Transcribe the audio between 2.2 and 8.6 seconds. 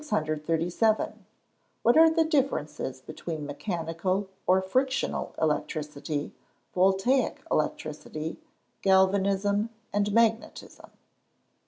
differences between mechanical, or frictional electricity, Voltaic electricity,